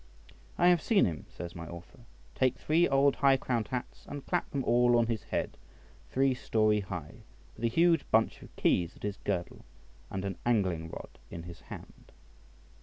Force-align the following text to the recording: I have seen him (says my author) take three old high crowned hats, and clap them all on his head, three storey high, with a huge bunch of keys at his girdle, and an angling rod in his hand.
I 0.57 0.69
have 0.69 0.81
seen 0.81 1.05
him 1.05 1.27
(says 1.29 1.53
my 1.55 1.67
author) 1.67 1.99
take 2.33 2.57
three 2.57 2.89
old 2.89 3.17
high 3.17 3.37
crowned 3.37 3.67
hats, 3.67 4.05
and 4.09 4.25
clap 4.25 4.49
them 4.49 4.63
all 4.63 4.97
on 4.97 5.05
his 5.05 5.21
head, 5.21 5.57
three 6.09 6.33
storey 6.33 6.79
high, 6.79 7.21
with 7.55 7.65
a 7.65 7.67
huge 7.67 8.09
bunch 8.09 8.41
of 8.41 8.55
keys 8.55 8.95
at 8.95 9.03
his 9.03 9.17
girdle, 9.17 9.63
and 10.09 10.25
an 10.25 10.39
angling 10.43 10.89
rod 10.89 11.19
in 11.29 11.43
his 11.43 11.59
hand. 11.61 12.11